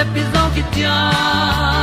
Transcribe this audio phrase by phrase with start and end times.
[0.00, 1.79] yal gam na se ki tia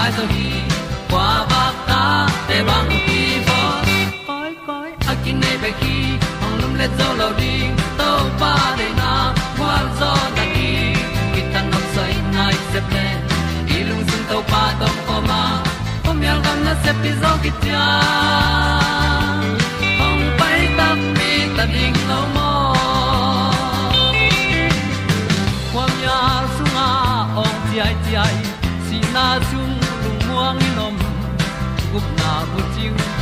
[0.00, 0.52] bu nang đi qua gi
[1.10, 3.60] kwa ba ta te bang ki bo
[4.26, 7.54] koi koi a kin nei be ki ong lum le zo lo di
[7.98, 8.10] to
[8.40, 10.94] pa de na kwa zo ta ki
[11.34, 13.06] ki ta nok sai nai se ple
[13.76, 15.42] i lung sun to pa tom ko ma.
[16.04, 18.59] Pom yal gam na se pi zo ki tia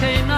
[0.00, 0.37] chiu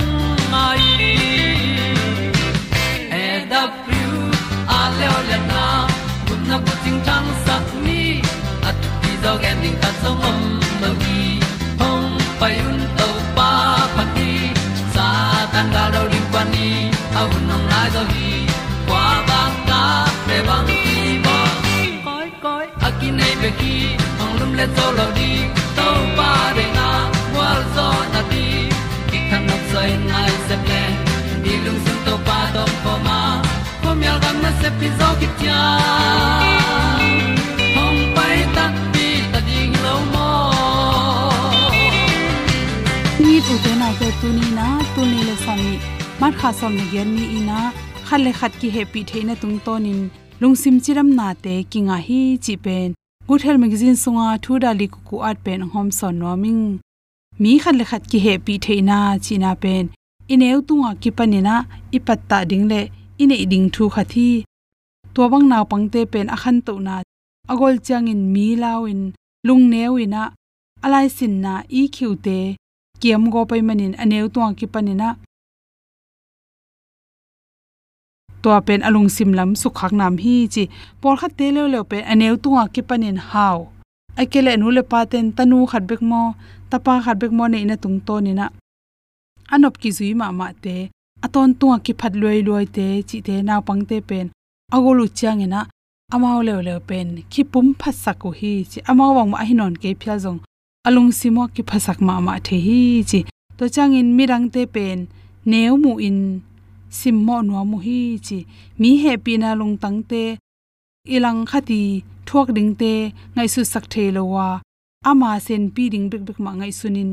[6.83, 8.21] ting tang sắc ni
[8.69, 10.39] at ti zo gen ding ta sống om
[10.81, 11.21] lo gi
[11.79, 12.09] hong
[12.39, 13.51] pai un to pa
[13.95, 14.31] pa ti.
[14.93, 15.07] Sa
[15.53, 16.69] tan ga do ri pa ni.
[17.19, 18.31] Au nong lai do gi
[18.87, 19.81] kwa ba ta
[20.27, 21.37] pe bang ki bo
[22.07, 23.75] koi koi a ki nei khi, ki
[24.23, 25.31] ong lum le zo lo di
[25.77, 25.87] to
[26.17, 26.87] pa de na
[27.35, 28.45] wa zo na ti.
[29.09, 30.83] Ki kan nok sai nai se ple
[31.43, 33.19] ni lung sun to pa do po ma.
[33.83, 35.61] Pom yal gam na se pi zo ki tia
[46.41, 47.57] kha som ni gen ni ina
[48.07, 49.99] khal le khat ki happy theina tung tonin
[50.41, 52.89] lungsim chiram na te, kinga hi chi pen.
[53.27, 56.63] Good health magazine sunga thu dali ku ku at pen hom son noming
[57.41, 59.83] mi khat le khat ki happy theina china pen.
[60.33, 61.55] Ineu tunga ki panina
[61.97, 62.81] ipatta dingle
[63.21, 64.29] ine ding thu khathi
[65.13, 66.95] to bang naw pangte pen akhan to na.
[67.51, 69.01] Agol changin mi lawin
[69.47, 70.23] lung newina
[70.85, 72.39] alai sin na e i khiute
[73.01, 75.09] kiam go pai manin aneu to ki panina.
[78.43, 80.63] To pen alung sim lam su khak nam hi chi
[81.01, 83.57] por kha te le le pen aneu tu ki panin haw
[84.21, 86.21] akele nu le paten tanu khat bek mo,
[86.69, 88.45] tapa khat bek mo ne ina tung to ni na.
[89.53, 90.75] Anop ki zui ma ma te,
[91.25, 94.27] aton tu ki phat loi loi te chi te na pang te pen
[94.75, 95.59] agolu chang ina
[96.13, 99.89] amao le le pen ki pum phat saku hi chi amao wang ma hinon ke
[100.01, 100.39] phya jong
[100.87, 102.79] alung simo ki phasak ma ma the hi
[103.09, 103.19] chi
[103.57, 104.99] to chang in mirang te pen,
[105.49, 106.17] neu mu in
[106.99, 108.37] simmo no mu hi chi
[108.79, 110.23] mi happy na lung tang te,
[111.15, 111.81] ilang khati
[112.27, 112.93] thuak ding te,
[113.35, 114.47] ngai su sak the lowa
[115.09, 117.11] ama sen pi ding bek bek ma ngai sunin.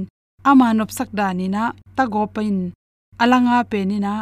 [0.51, 1.63] Ama nop sak da ni na,
[1.97, 2.59] ta go pain.
[3.23, 4.15] Alanga pe ni na,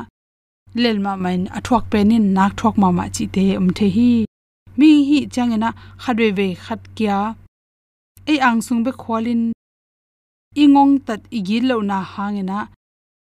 [0.82, 4.10] lel ma main athuak pe ni, nak thuak ma ma chi te um the hi.
[4.78, 5.70] Mi hi changena
[6.02, 7.18] khadwe ve khat kya.
[8.32, 9.42] E ang sung be khwalin.
[10.62, 12.58] Ingong tat igil lo na hangena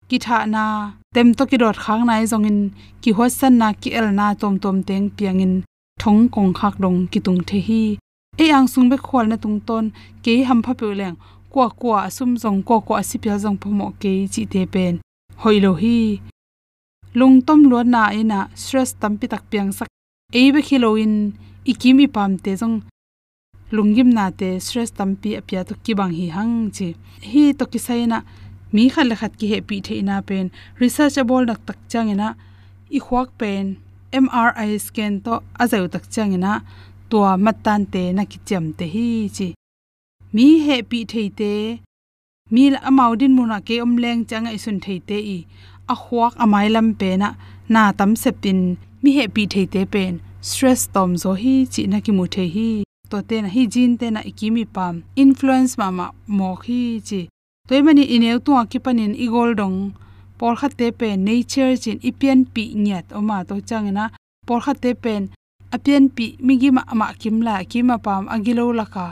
[0.10, 0.64] kitha na
[1.14, 2.60] tem to ki dot khang nai zong in,
[3.02, 5.54] ki hosan na ki el na tom tom teng piang in,
[6.02, 7.84] thong kong khak dong ki tung the hi.
[8.44, 9.86] E ang sung be khol na tung ton,
[10.24, 11.18] ke ham pha pe leng,
[11.54, 14.96] kwa kwa sum zong ko ko asipya zong phomo ke chi te pen
[15.42, 16.20] hoilo hi.
[17.20, 19.88] Lung tom lo na e ina stress tampi tak piang sak
[20.40, 21.14] e be khiloin
[21.72, 22.82] ikimi pam te zong.
[23.76, 26.88] Lungim na te stress tampi apya to ki bang hi hang chi.
[27.32, 28.18] Hi to ki saina
[28.74, 30.46] mi khal khat ki he pi the ina pen
[30.82, 32.30] researchable nak tak changena
[32.98, 33.66] i khwak pen
[34.24, 35.34] mri scan to
[35.64, 36.52] azau tak changena
[37.10, 39.48] to matan te na ki chem te hi chi
[40.36, 41.54] mi he pi thei te
[42.54, 45.40] mi amau din muna ke om leng changa isun thei te i
[45.94, 47.30] a khwak amai lam pe na
[47.74, 48.60] na tam septin,
[49.02, 50.14] mi he pi thei te pen
[50.50, 52.70] stress tom zo hi chi na ki mu the hi
[53.12, 57.22] to te na hi jin te na ikimi pam influence mama ma mo hi chi
[57.68, 59.78] toy mani ineu tu akipanin igol dong.
[60.38, 63.06] Por kha te pen nature chin ipian pi nyat.
[63.18, 64.06] Oma to changena.
[64.48, 65.22] Por kha te pen
[65.76, 69.08] apian pi migi ma ma kimla kima pam agilo laka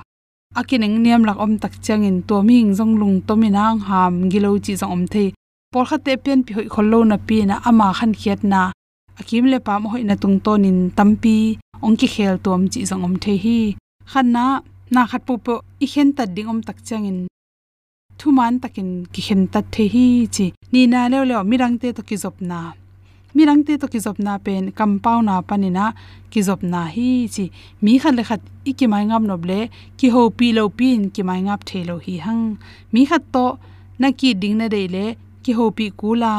[0.59, 2.17] akining niam lak om tak changin.
[2.27, 5.23] To ming jong lung to minang ham gilo chi jong om the
[5.71, 8.61] por kha te pen pi hoi khollo na pi na ama khan khiat na.
[9.19, 11.37] Akim le pam hoi na tung to nin tampi
[11.85, 13.59] ong ki khel tom chi jong om the hi.
[14.11, 14.45] Khan na
[14.93, 17.30] na khat pu pu i khen ta ding om tak changin
[18.21, 22.01] thuman takin ki khen ta the hi chi ni na le le mirang te to
[22.09, 22.59] ki zop na
[23.33, 25.85] mi mirang te to ki zop na pen compound na panina
[26.31, 27.45] ki zop na hi chi
[27.83, 28.41] mi khat le khat
[28.71, 29.59] iki mai ngam no ble
[29.99, 32.43] ki ho pi lo pin ki mai ngap the lo hi hang
[32.93, 33.45] mi khat to
[34.01, 35.05] na ki ding na de le
[35.43, 36.33] ki ho pi kula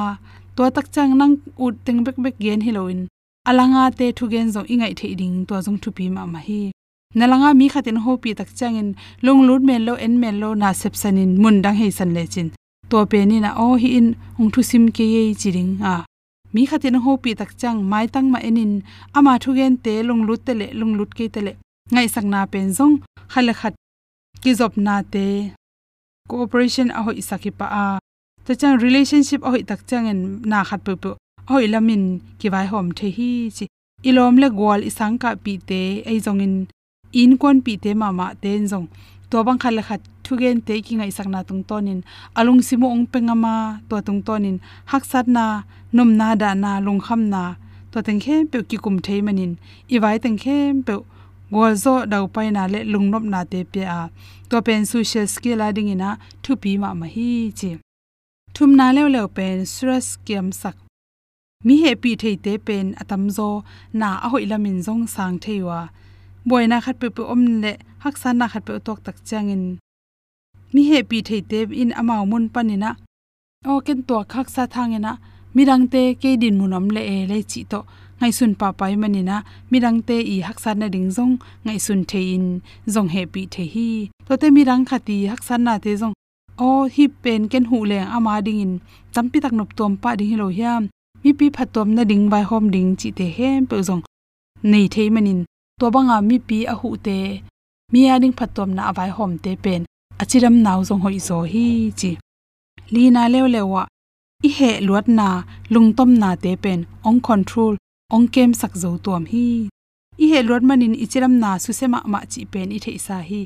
[0.56, 1.34] to tak chang nang
[1.64, 3.00] ut teng bek bek gen hiloin
[3.48, 6.60] alanga te thu gen zo ingai the ding to jong thu pi ma ma hi
[7.18, 8.88] nalanga mi khatin ho pi tak changin
[9.24, 12.24] long lut men lo en men lo na sep sanin mun dang hei san le
[12.34, 12.48] chin
[12.92, 15.94] to pe ni na o hi in ong thu sim ke ye chiring a.
[16.54, 18.72] Mi khatin ho pi tak chang mai tang ma enin
[19.18, 21.52] ama thu gen te long lut te le long lut ke te le
[21.92, 22.94] ngai sak na pen zong,
[23.32, 23.74] khale khat
[24.42, 25.26] ki job na te.
[26.30, 27.84] Cooperation a hoi saki pa a.
[28.44, 30.20] Ta chang relationship a hoi tak chang en
[30.50, 31.10] na khat pu pu.
[31.50, 32.04] Hoi lamin
[32.38, 33.64] ki vai hom the hi chi.
[34.08, 35.80] Ilom le gol isang ka pi te,
[36.10, 36.42] ei zong
[37.20, 38.88] in kon pi te ma ma ten jong
[39.30, 42.00] to bang khal khat thugen te ki ngai sakna tung tonin.
[42.38, 43.54] Alung simu ong pengama
[43.88, 44.56] to tung tonin.
[44.90, 45.44] Hak sat na,
[45.96, 47.42] nom na da na, lung kham na.
[47.92, 49.52] To teng khe pe ki kum thei manin.
[49.94, 50.56] I wai teng khe
[50.86, 50.94] pe
[51.54, 54.00] gol zo dau pai na le lung nop na te pe a.
[54.50, 56.10] To pen social skill a ding ina,
[56.42, 57.70] thu pi ma ma hi chi.
[58.54, 60.76] Thum na lew lew pen stress kiam sak.
[61.64, 63.48] Mi he pi thei te pen atam zo
[64.00, 65.80] na a hoi lamin zong sang theiwa
[66.48, 67.72] boina khat pe pe om le
[68.38, 69.64] na khat pe tok tak changin
[70.72, 72.90] mi he pi thei te in amao mun panina.
[73.70, 75.12] O ken to khak sa thangena
[75.54, 77.80] mirang te ke din munom le e le chi to.
[78.20, 79.36] Ngai sun pa pai manina.
[79.70, 81.34] Mirang te i hak na ding zong.
[81.64, 82.46] Ngai sun the in.
[82.94, 83.88] Zong he pi the hi.
[84.26, 86.14] To te mirang khati hak na te zong.
[86.58, 88.74] O hi pen ken hu le ama ding in.
[89.14, 90.82] Tampi tak nop tom pa ding lo hiam.
[91.22, 94.02] Mi pi phatom na ding bai hom ding chi te hem pe zong.
[94.70, 95.40] Nei thei manin
[95.82, 97.18] to banga mi pi a hu te
[97.92, 99.82] mi ading phatom na avai hom te pen
[100.22, 101.64] achiram naw zong hoi zo hi
[102.00, 102.10] chi
[102.94, 103.82] li na lew lewa
[104.48, 105.28] i he luat na
[105.72, 107.74] lungtom na te pen ong control
[108.14, 109.46] ong kem sak zo tom hi
[110.22, 113.42] i he luat manin ichiram na su sema ma chi pen i thei sa hi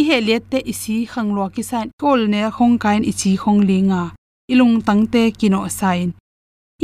[0.00, 4.02] i he let te isi khanglo ki san kol ne khong kain ichi khong linga
[4.52, 6.08] ilung tangte kino sain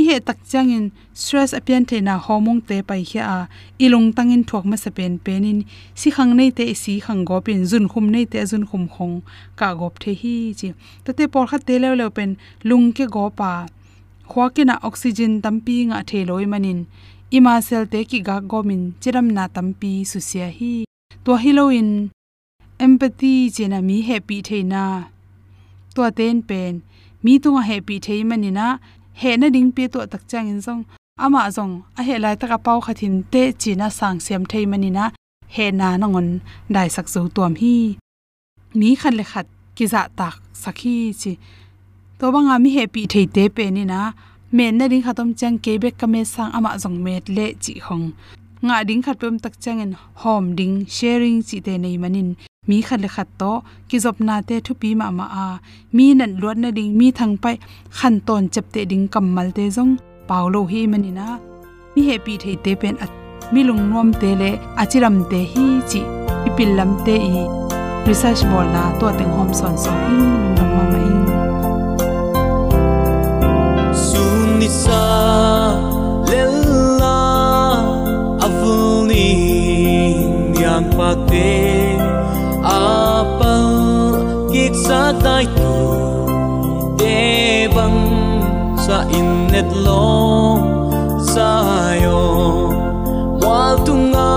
[0.01, 3.39] i he tak changin stress apian the na homong te pai khia a
[3.83, 5.59] ilung tangin thok ma sapen penin.
[5.99, 9.15] Si khang nei te si khang go pin zun khum nei te zun khum khong
[9.59, 10.69] ka gop the hi chi.
[11.03, 12.31] Ta te por kha te lew lew pen
[12.69, 13.51] lung ke go pa
[14.29, 16.79] khwa ke na oxygen tampi nga the loi manin.
[17.37, 20.73] Ima sel te ki ga go min chiram na tampi su sia hi.
[21.25, 21.89] To hiloin
[22.85, 24.85] empathy chena mi happy theina
[25.95, 26.73] to ten pen,
[27.23, 28.67] mi tunga happy the manina
[29.21, 30.83] he na ding pe to tak chang in zong.
[31.23, 35.05] Ama zong, a he lai taka pau khathin te china sang sem thei mani na
[35.55, 36.29] he na na ngon
[36.75, 37.75] dai sak zo tuam hi.
[38.79, 41.31] Mi khan le khat ki za tak sakhi chi.
[42.19, 43.99] To banga mi he pi thei te pe ni na.
[44.57, 47.73] Men na ding khatom chang ke be ka me sang ama zong met le chi
[47.87, 48.05] hong.
[48.65, 52.29] Nga ding khat pem tak chang in home ding sharing chi te nei manin
[52.67, 53.51] mi khat le khat to,
[53.89, 55.47] ki zop na te thu pi ma ma a.
[55.95, 57.55] Mi nan luat na ding, mi thang pai,
[57.97, 59.93] khan ton chep te ding kamal te jong
[60.27, 61.27] paulo hi manina
[61.95, 63.11] mi happy thei te pen at.
[63.53, 64.51] Mi lung nom te le,
[64.81, 66.01] achiram te hi chi,
[66.47, 67.43] ipil lam te i.
[68.07, 70.21] Research bol na to teng hom son son in
[70.57, 71.23] lung ma ma in.
[74.07, 75.03] Sun ni sa
[76.31, 77.17] lella
[78.45, 79.29] avuni
[80.61, 81.51] yang pa te.
[81.53, 81.82] apal
[85.13, 85.75] kik tai tu
[86.97, 88.01] te bang
[88.85, 90.57] sa innet lo
[91.33, 92.21] sa yo
[93.41, 94.33] wal tunga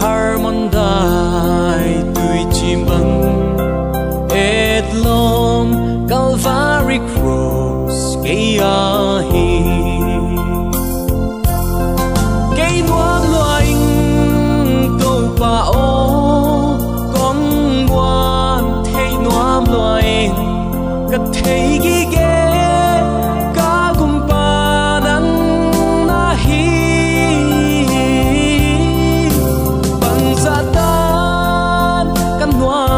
[0.00, 3.14] harmon dai tui chim bang
[4.30, 5.66] et lom
[6.08, 8.97] calvary cross, cây a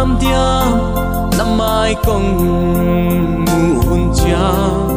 [0.01, 0.95] căn nuông
[1.39, 2.37] năm mai công
[3.45, 4.90] mu hun cha.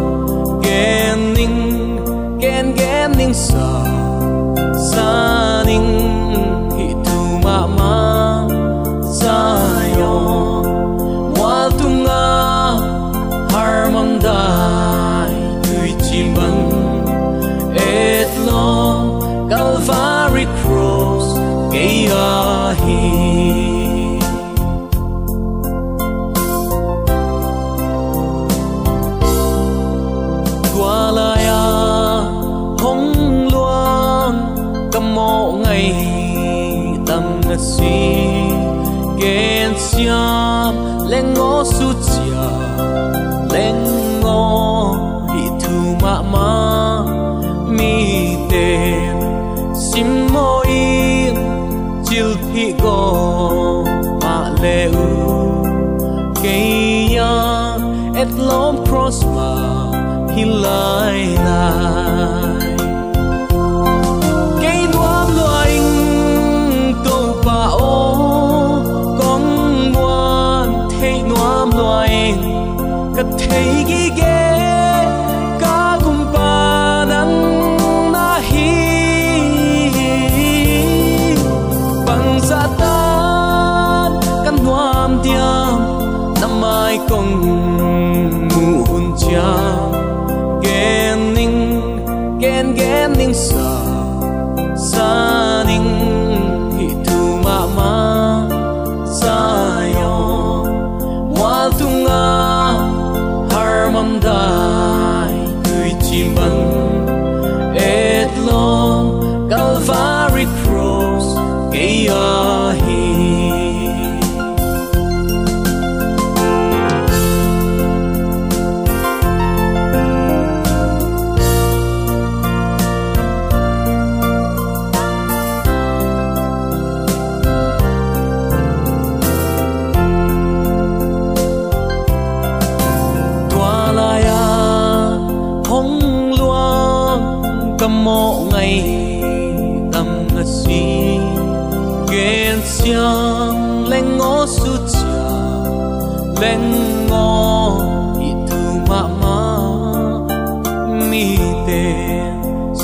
[58.73, 62.02] Et lom prosper hi lai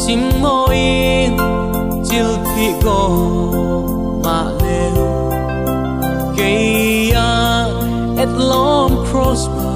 [0.09, 1.37] chim mo in
[2.07, 3.01] chil phi go
[4.23, 5.05] ma leu
[6.37, 7.13] cây
[8.23, 9.68] et long prosper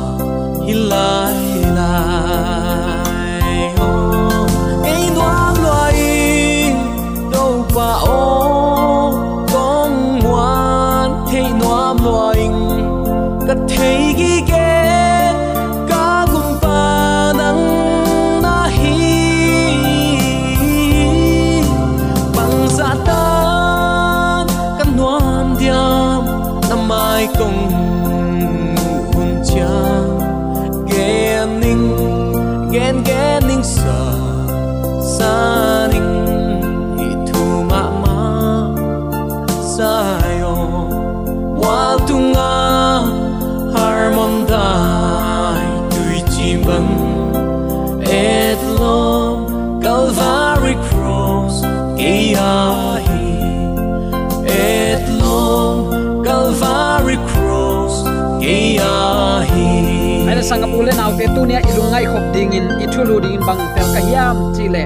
[61.03, 64.37] sanga pule tu nia tunia ilungai khop ding in ithulu ding bang tel ka hiam
[64.55, 64.83] chile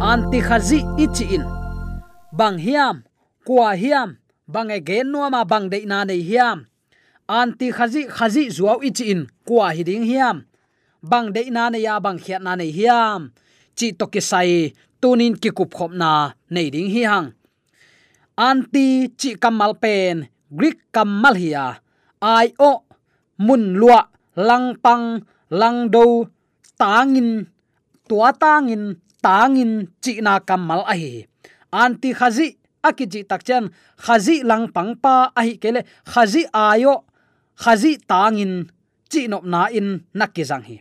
[0.00, 1.44] anti khazi ichi in.
[2.32, 3.02] Bang hiam
[3.44, 4.16] kwa hiam
[4.46, 6.66] bang e gen no ma bang de na nei hiam.
[7.28, 10.46] Anti khazi khazi zuaw ichi in kwa hi ding hiam.
[11.02, 13.30] Bang de na nei ya bang khiat na nei hiam.
[13.74, 17.28] Chi to ki sai tunin ki kup khop na nei ding hi hang
[18.36, 20.28] anti chi kamal pen
[20.58, 21.80] greek kamal hiya
[22.22, 22.72] ai o
[23.46, 24.00] mun lua
[24.36, 26.26] lang pang lang do
[26.78, 27.46] tangin
[28.08, 31.26] tua tangin tangin chi na kamal a hi
[31.72, 37.04] anti khazi akiji takchen khazi lang pangpa a hi kele khazi ayo,
[37.62, 38.52] khazi tangin,
[39.10, 40.76] chi nop na in nakizang hi.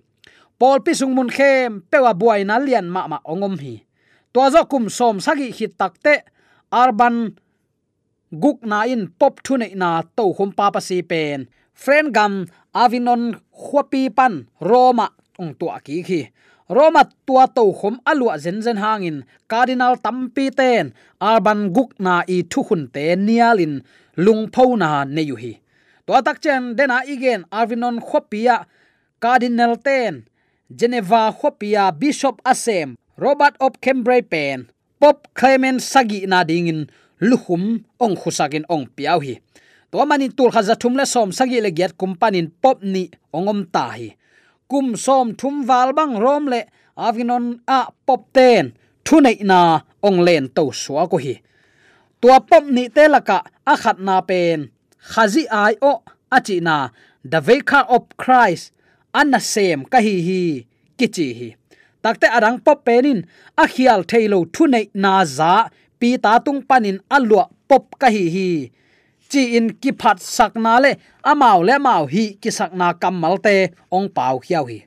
[0.60, 3.76] Pol pi sung mun khem, pewa buai na lian ma ma ongom hi.
[4.34, 6.14] To zo kum som sagi hi takte
[6.72, 7.16] arban
[8.44, 11.48] guk na in pop thu nei na to khum pa pa si pen.
[11.74, 12.34] Friend gam
[12.74, 15.10] avinon khwapi pan, roma
[15.40, 16.22] ong tua ki khi.
[16.70, 22.46] Roma tua to khom alua zen zen hangin, cardinal tampi ten arban guk na i
[22.52, 23.82] thu hun te nialin
[24.18, 25.54] lung pho na ne yu hi.
[26.06, 28.66] To tak chen dena igen arvinon khopia
[29.20, 30.30] cardinal ten,
[30.70, 36.86] geneva khopia bishop asem robert of cambrai pen pop clement sagi na dingin,
[37.22, 39.40] luhum ong khusagin ong piau hi
[39.92, 43.86] to manin tul khaza thum le som sagi le giat kumpanin pop ni ongom ta
[43.98, 44.10] hi.
[44.70, 46.62] Kum som thum wal bang rom le
[47.08, 48.74] avinon a pop ten.
[49.06, 49.60] Thu nei na
[50.08, 51.36] ong len to suwa ko hi.
[52.22, 53.38] Tua pop ni te laka
[53.72, 54.70] a khat na pen.
[55.12, 55.94] Khazi ai o
[56.38, 56.76] achi na.
[57.32, 58.72] The vicar of christ.
[59.20, 60.42] Anna sem ka hi hi.
[60.98, 61.50] Kichi hi.
[62.04, 63.26] Takte arang pop penin
[63.58, 65.54] a khial thailo thu nei na za.
[66.00, 68.50] Pi ta tung panin alwa pop ka hi hi.
[69.32, 70.92] Chi in ki phat sak na le
[71.32, 73.56] amao le mau hi ki sak na kamal te
[73.96, 74.80] ong pau khiao hi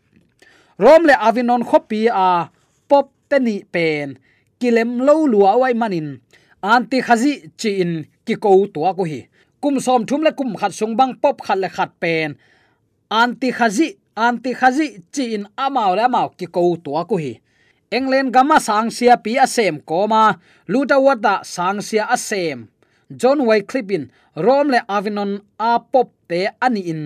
[0.82, 2.28] rom le avinon khopi a
[2.90, 4.08] pop te ni pen
[4.60, 6.08] kilem lo lua wai manin
[6.72, 7.92] anti khazi chi in
[8.26, 9.20] ki ko to ko hi
[9.62, 12.30] kum som thum le kum khat sung bang pop khat le khat pen
[13.20, 13.88] anti khazi
[14.26, 17.32] anti khazi chi in amao le amao ki ko to ko hi
[17.96, 20.24] england gama sang sia pi asem koma
[20.72, 22.71] luta wata sang sia asem
[23.20, 24.04] john wycliffe clipin
[24.36, 27.02] rom le avinon a pop te ani in.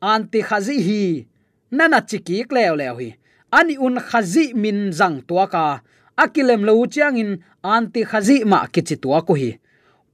[0.00, 1.26] Anti khazi hi.
[1.70, 3.16] Nana chiki kleo leo hi.
[3.52, 5.80] Ani un khazi min zang tua ka.
[6.22, 7.30] Akilem lo chiang in
[7.62, 9.50] anti khazi ma kichi tua ko hi.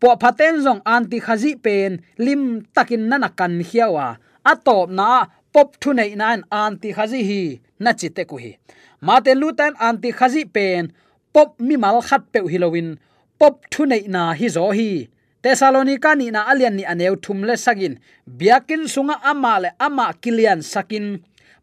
[0.00, 2.42] Po phaten zong anti khazi pen lim
[2.74, 4.06] takin nana kan hiawa
[4.50, 5.08] atop na
[5.54, 7.42] pop thu nei nan anti khazi hi
[7.82, 8.52] na chite ko hi.
[9.06, 10.82] Mate lutan anti khazi pen
[11.34, 12.88] pop mi mal khat pe hilowin
[13.38, 14.90] pop thu nei na hi zo hi
[15.42, 17.94] tesalonika ni na alian ni aneu thum le sagin
[18.26, 21.06] biakin sunga ama le ama kilian sakin.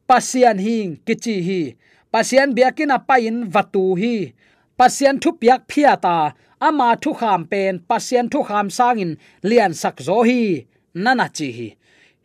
[0.09, 1.61] Pasian hing kichi hi.
[2.13, 4.33] Pasian biakin apain vatu hi.
[4.77, 6.33] Pasian thu piak phia ta
[6.67, 9.11] ama thu kham pen, pasian thu kham sangin
[9.49, 10.65] lian sak zo hi.
[11.03, 11.67] Nana chi hi.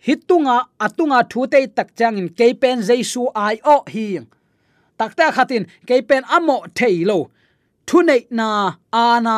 [0.07, 4.07] Hitunga, atunga thu te tak changin kepen jesu ai o hi.
[4.99, 7.19] Takta khatin kepen amo theilo
[7.89, 8.49] thu nei na
[8.93, 9.37] ana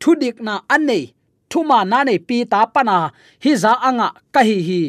[0.00, 1.04] thu dik na anei
[1.52, 2.96] thuma na nei pi ta pana
[3.44, 4.82] hi za anga ka hi hi.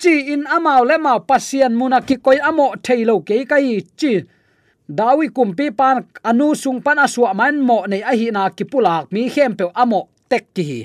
[0.00, 4.12] Chi in amao le ma pasian muna ki koi amo thailo ke kai chi.
[4.98, 5.96] Dawi kumpi pan
[6.28, 9.64] anu sung pan aswa man mo nei a hi na ki pulak mi khem pe
[9.82, 10.80] amo tek ki hi.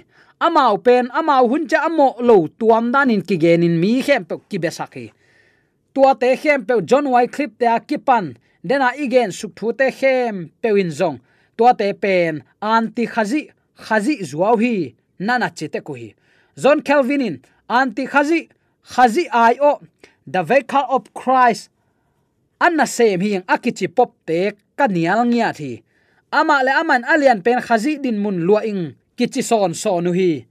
[0.46, 4.58] Amao pen, amao hun cha amo lo tuam danin ki genin mi khem pe ki
[4.64, 5.06] besaki
[5.94, 10.72] tua te khem pe john wycliffe te akipan dena igen suk thu te khem pe
[10.76, 11.20] win zong.
[11.58, 13.42] Tua te pen, anti khazi
[13.88, 16.10] khazi zuaw hi nana chite ko hi
[16.62, 17.36] john calvin in
[17.70, 18.40] anti khazi
[18.94, 19.80] khazi ai o,
[20.28, 21.70] the vehicle of christ.
[22.60, 25.84] Anna sem hi akichi pop te, kanial ngia thi.
[26.32, 30.46] Ama le aman, alian pen khazi din mun lua ing, kichi son sonu hi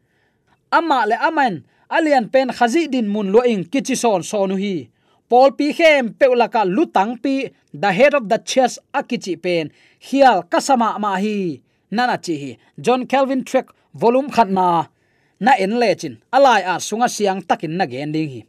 [0.73, 4.89] ama le aman, alian pen khazi din mun lua ing, kichi son sonu hi
[5.31, 9.71] Paul pi khem peulaka lutang pi the head of the church akichi pen.
[10.03, 12.51] Hial kasama ma hi nana chi hi
[12.85, 13.67] john calvin trek
[14.01, 14.67] volume khatna
[15.41, 18.43] na en lechin alai a sunga siang takin na gen ding hi.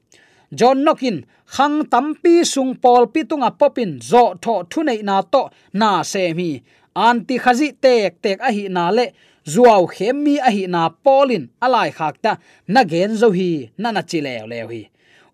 [0.53, 1.17] John nokin,
[1.55, 6.49] khang tampi sung pol pi tunga popin, zo tho thunei na to na se mi.
[6.95, 9.05] Anti khazi tek tek a hi na le
[9.53, 12.31] zuaw khem mi a hi na polin, alai khakta
[12.73, 13.49] na gen zo hi
[13.81, 14.83] nana chi le le hi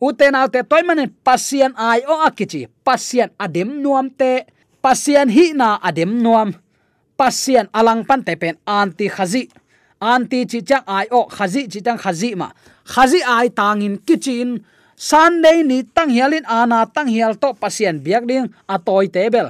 [0.07, 4.45] uten autte toimane man pasian ai o akichi, pasian adem nuam te,
[4.81, 6.53] pasian hi na adem nuam
[7.17, 9.43] pasien alang pan te pen anti khazi.
[9.99, 12.47] Anti chi chang ai o khazi, chi chang khazi ma.
[12.85, 14.49] Khazi ai tangin kitchen
[14.95, 19.47] sunday ni tang hialin, ana tang hial to pasien biak ding atoi tebel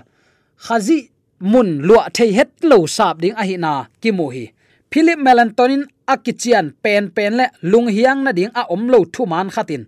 [0.65, 4.45] khazi mun lua thei het lo sap ding a hi na ki mu hi.
[4.91, 9.49] Philip melantonin akichian pen pen le lung hiang na ding a om lo thu man
[9.55, 9.83] khatin.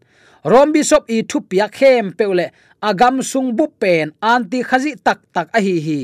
[0.52, 2.46] Rom bishop i thu pia khem peule
[2.82, 6.00] agam sung bu pen anti khazi tak tak a hi hi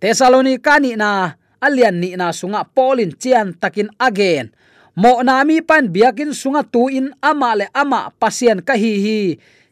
[0.00, 4.50] thessalonica ni na alian ni na sunga polin chian takin again.
[4.96, 9.20] Mo na mi pan biakin sunga tu in ama le ama pasien ka hi hi.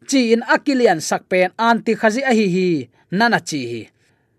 [0.09, 2.69] Chi in akilian sakpen anti khazi a hi hi,
[3.11, 3.83] nana chi hi.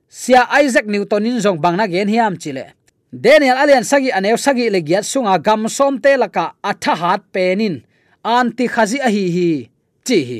[0.09, 2.73] Sia isaac newton in jong bangna gen hiam chile
[3.13, 7.81] daniel alian sagi anew sagi le giat sunga gam som te laka atha hat penin.
[8.23, 9.49] Anti khazi a hi hi,
[10.05, 10.39] chi hi.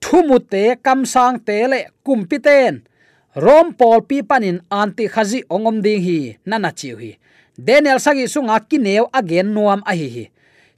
[0.00, 2.89] Thumute kam sang te le kumpiten
[3.34, 7.18] rom pol pi panin anti khazi ongom ding hi, nana chiu hi.
[7.54, 10.08] Daniel sagi sunga kinew again nuam a hi.
[10.08, 10.30] Hi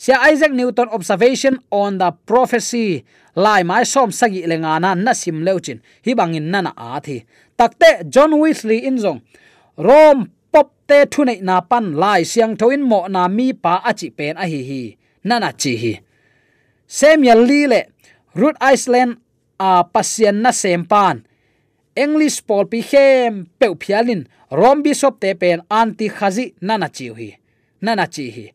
[0.03, 3.07] sia isaac newton observation on the prophecy,
[3.39, 7.23] lai mai som sagi lenga na na sim leuchin hi bangin nana a thi
[7.55, 9.23] takte john wesley in zong.
[9.79, 14.35] Rom pop te thunei na pan lai siang thoin mo na mi pa achi pen
[14.35, 14.83] a hi hi
[15.23, 15.93] nana chi hi.
[16.91, 17.81] Samuel li le
[18.35, 19.23] root iceland
[19.63, 21.23] a pasien na sempan
[21.95, 27.31] english pol pi khem pe phialin rom bishop te pen anti khazi nana chi hi
[27.83, 28.47] nana chi hi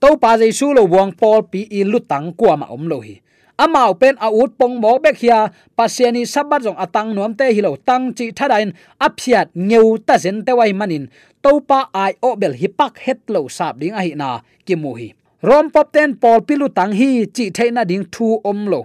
[0.00, 3.20] to pa jai su lo wang pol pi i lutang kwa ma om lo hi.
[3.60, 7.76] Amao pen a ut pong mo bek hia pasiani sabat jong atang nuam te hilo
[7.88, 8.72] tang chi thadain
[9.06, 11.04] aphiat ngeu ta zen te wai manin
[11.44, 14.96] topa ai o bel hi pak het lo sap ding a hi na ki mu
[14.96, 15.12] hi.
[15.44, 18.80] Rom pop ten pol pilu tang hi, chi theina ding thu om lo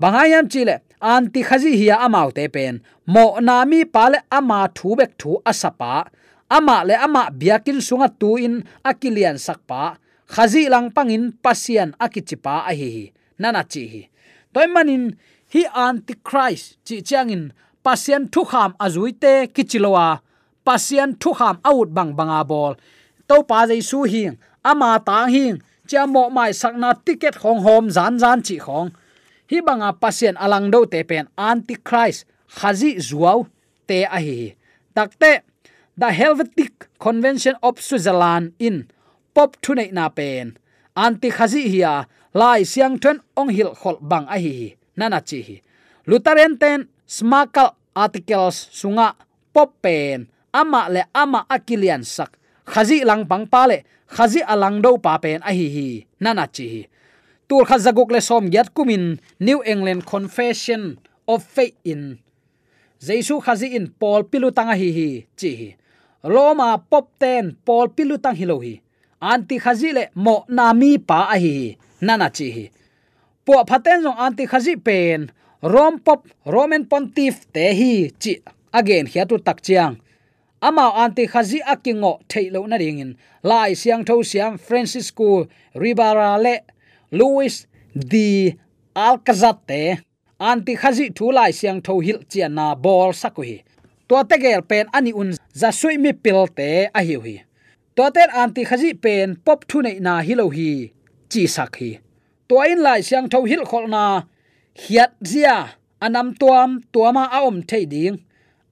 [0.00, 2.80] bangayam chile anti khazi hiya amau te pen.
[3.06, 5.94] Mo nami pale ama thu bek thu asapa.
[6.56, 8.54] Ama le ama biakin sunga tu in
[8.90, 9.82] akilian sakpa.
[10.34, 13.04] Khazi lang pangin pasian akichipa a hi hi
[13.38, 14.02] nana chi hi
[14.52, 15.04] toy manin,
[15.52, 17.44] hi antichrist chi changin
[17.84, 20.08] pasian thu kham azuite kichilowa.
[20.66, 22.72] Pasian thu kham out bang banga bol.
[23.28, 24.22] To pa jai su hi
[24.70, 25.44] ama ta hi
[25.88, 28.88] cha mo mai sakna ticket khong hom zan zan chi khong
[29.50, 32.26] hi banga pasien alang do te pen antichrist.
[32.52, 33.48] Khazi zuaw
[33.88, 34.56] te a hi
[34.94, 35.40] takte
[35.96, 38.88] the helvetic convention of switzerland in
[39.34, 40.56] pop thunei na pen.
[40.96, 45.56] Anti khazi hiya lai siang thon ong hil khol bang a hi nana chi hi.
[46.06, 49.16] Lutheran ten smakal articles sunga
[49.54, 50.28] pop pen.
[50.52, 52.36] Ama le ama akilian sak.
[52.68, 53.78] Khazi lang pang pa le.
[54.12, 55.88] Khazi alang do pa pen a hi hi.
[56.20, 56.82] Nana chi hi
[57.48, 62.18] tur kha zaguk le som yat kumin new england confession of faith in.
[63.02, 65.68] Jesu khazi in paul pilu tanga hi hi, chi hi.
[66.22, 68.80] Roma pop ten paul pilu tang hi lo hi.
[69.20, 72.64] Anti khazi le mo nami pa a hi nana chi hi.
[73.44, 75.30] Po phaten jong anti khazi pen,
[75.62, 78.38] rom pop roman pontiff te hi, chi.
[78.72, 79.98] Again, hia tu tak chiang.
[80.62, 86.54] Ama anti khazi akingo thailo na ringin lai siang tho siam francisco ribara le
[87.18, 87.54] louis
[87.94, 88.28] di
[88.94, 89.82] alcazar te
[90.50, 93.54] anti khazi thu lai siang tho hil chian na bol sakui
[94.08, 97.36] to te gel pen ani un za sui mi pil te a hi hi.
[97.96, 100.70] To ten anti khazi pen pop thu nei na hilo hi,
[101.30, 101.90] chi sak hi.
[102.48, 104.04] To in lai siang tho hil khol na,
[104.82, 105.56] hiat zia,
[106.04, 108.16] anam tuam, tuama a om thei ding.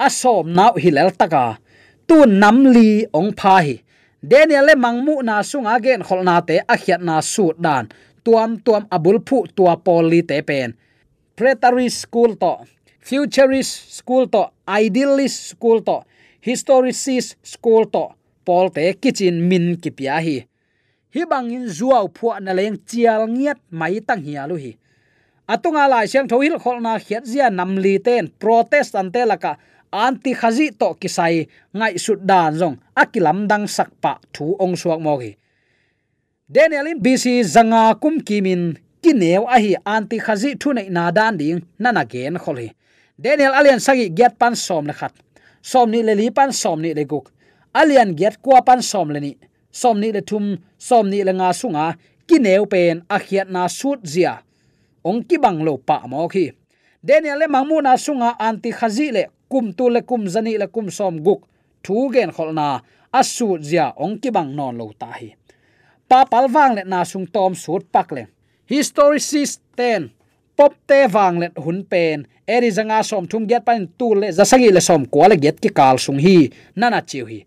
[0.07, 1.45] A som nau hilal taka
[2.09, 3.77] tu nam li ong pha hi.
[4.31, 7.85] Daniel le mangmu na sunga gen khol na te a khiat na su dan
[8.25, 10.75] tuam tuam abul phu tua poli te pen.
[11.37, 12.53] Preterist school to.
[13.01, 14.53] Futurist school to.
[14.69, 16.05] Idealist school to.
[16.45, 18.13] Historicist school to.
[18.45, 20.37] Pol te kitchen min kipia hi.
[21.15, 24.73] Hi bangin zuaw phua na leng chial ngiat mai tang hi alu hi.
[25.51, 28.29] Atunga lai siang thohil kholna khiat zia namli ten.
[28.29, 29.57] Protestant te laka
[29.93, 35.19] anti khazi to kisai ngai sut dan jong akilam dang sakpa thu ong suak mo
[36.51, 41.39] daniel in bc zanga kum kimin kineu a hi anti khazi thu nei na dan
[41.39, 42.69] ding nana gen kholi
[43.25, 45.13] daniel alian sagi get pan som na khat.
[45.63, 47.29] Som ni le li pan som ni le guk.
[47.75, 49.37] Alian get kwa pan som le ni.
[49.71, 51.95] Som ni le thum, som ni le nga sunga
[52.27, 54.41] kineu pen a khiat na sut zia.
[55.05, 56.51] Ong ki bang lo pa mo khi.
[57.05, 60.91] Daniel le mangmu na sunga anti khazi le kum tu le kum zani le kum
[60.91, 61.45] som guk.
[61.85, 62.81] Thu gen kholna
[63.13, 65.40] asu zia ong ki bang non lo ta hi
[66.11, 68.27] pa pal wang le na sung tom sut pak le.
[68.67, 70.11] Historicist ten,
[70.59, 72.27] pop te wang le hun pen.
[72.51, 75.71] Eri zanga som thum get pan tu le zasagi le som ko le get ki
[75.71, 76.51] kal sung hi.
[76.75, 77.45] Nana chiu hi.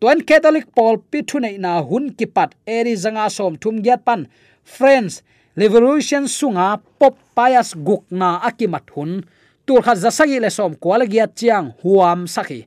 [0.00, 4.00] Tuan catholic paul pi thu nei na hun ki pat eri zanga som thum get
[4.06, 4.24] pan.
[4.64, 5.20] Friends,
[5.56, 9.20] revolution sunga pop pias guk na akimat hun.
[9.66, 12.64] Tur kha zasagi le som kwal gia chiang huam sakhi.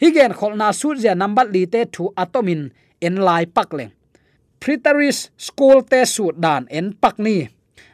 [0.00, 2.70] Higen kholna sur ja number li te thu atomin
[3.04, 3.92] en lai pak leng
[4.60, 7.48] pritaris school te su dan en pakni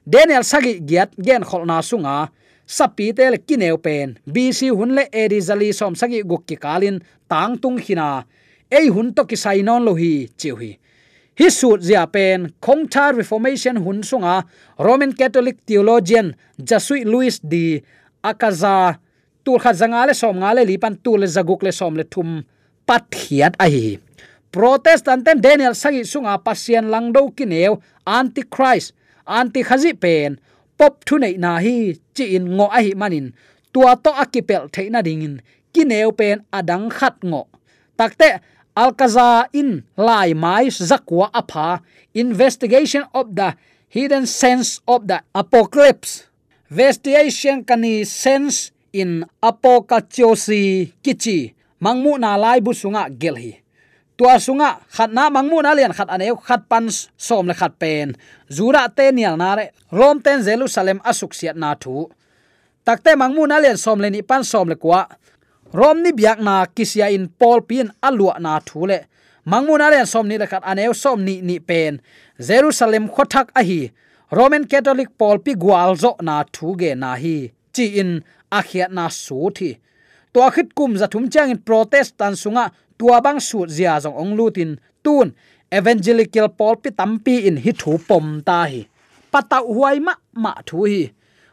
[0.06, 2.28] daniel sagi giat gen kholna sunga
[2.66, 4.18] sapi te le kineu pen.
[4.26, 7.00] Bc hun le som sagi guk ki kalin
[7.30, 8.26] tang tung hina.
[8.70, 10.78] Ei hun to ki sai non lo hi chiu hi.
[11.38, 14.44] Hi suit zia pen khongcha reformation hun sunga
[14.78, 17.82] roman catholic theologian Jesuit louis D.
[18.22, 18.98] akaza
[19.44, 22.42] tur kha zanga le som nga le li tu le zaguk le som le thum
[22.86, 23.98] pathiat a hi
[24.56, 27.76] protestant ten daniel sangi sunga pasian langdo kineu,
[28.08, 28.96] antichrist
[29.28, 30.40] anti khazi pen,
[30.80, 33.36] pop thu nei na hi, chi in ngo a hi manin,
[33.72, 35.44] tua to akipel theina dingin
[35.76, 37.44] kineu pen adang khat ngo.
[38.00, 38.40] Takte
[38.72, 41.84] alkaza in lai mai zakwa apha,
[42.16, 43.52] investigation of the
[43.92, 46.32] hidden sense of the apocalypse.
[46.72, 53.65] Investigation kani sense in apokatiosi kichi, mangmu na lai bu sunga gelhi
[54.16, 56.88] tua sunga khat na mangmu na lian khat aneu khat pan
[57.26, 58.16] som le khat pen
[58.56, 62.08] zura te nial na re rom ten jerusalem asuk siat na thu
[62.86, 65.00] takte mangmu na lian som le ni pan som le kwa
[65.78, 68.98] rom ni biak na kisia in pol pin alua na thu le
[69.44, 72.00] mangmu na lian som ni le khat aneu som ni ni pen
[72.48, 73.80] jerusalem khothak a hi
[74.36, 77.36] roman catholic pol pi gwal zo na thu ge na hi
[77.74, 78.10] chi in
[78.58, 79.70] a khiat na su thi
[80.32, 82.64] to khit kum za thum chang in protestant sunga
[82.98, 85.32] tua bang su zia jong ong lutin tun,
[85.70, 88.86] evangelical pulpit pi tampi in hi thu pom ta hi.
[89.30, 91.10] Pata huai ma ma thu hi.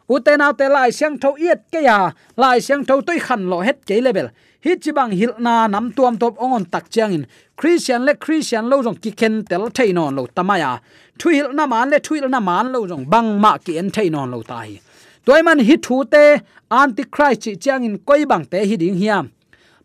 [0.10, 3.62] Uten out te lai siang tho yet ke ya, lai siang tho toi khan lo
[3.62, 4.28] het ke level.
[4.66, 7.26] Hi chi bang hil na nam tuam top ongon tak chiang in.
[7.56, 10.80] Christian le christian lo jong ki ken tel thei non lo tamaya
[11.20, 14.32] thuil na man le thuil na man lo jong bang ma ki en thei non
[14.32, 14.80] lo ta hi.
[15.26, 16.24] Toy man hi thu te,
[16.70, 19.32] antichrist chi chiang in koi bang te hi ding hiam.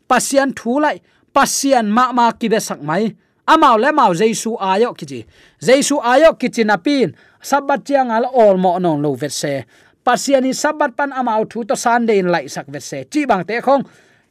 [0.09, 0.97] Pasian thu lai
[1.33, 3.15] pasian ma ma ki be sak mai.
[3.49, 5.25] Amao le mau jesu ayo kichi.
[5.61, 7.17] Jesu ayo kichi na pin.
[7.41, 9.65] Sabat chiang al all mo non lo vet se.
[10.05, 13.05] Pasiani sabat pan amao thu to sunday lai sak vet se.
[13.09, 13.85] Chi bang te khong.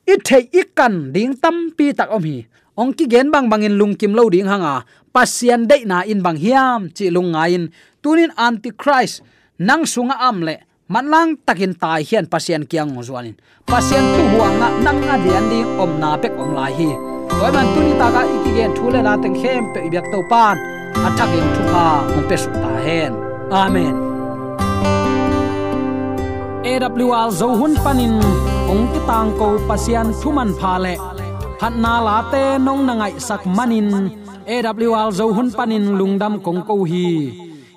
[0.06, 2.46] I thei i kan ding tam pi tak om hi.
[2.78, 4.86] Ong ki gen bang bangin lung kim lo ding hanga.
[5.10, 9.26] Pasian dei na in bang hiam chi lung ngain tunin antichrist.
[9.58, 13.36] Nang sunga am le manlang takin tai hian pasien kiang zuanin.
[13.68, 16.90] Pasien tu huanga nang nga dian ding om na pek om lai hi.
[17.28, 20.56] Toy man tuni ta ka ikigen thule la teng khem pe ibyak to pan.
[21.08, 23.12] Athakin thu kha om pe su ta hen.
[23.52, 23.96] Amen.
[26.68, 28.20] AWR zo hun panin,
[28.68, 30.96] ong ki tang ko pasian thuman pha le.
[31.60, 33.88] Phat na la te nong na ngai sak manin.
[34.48, 37.47] AWR zo hun panin lungdam kong ko hi.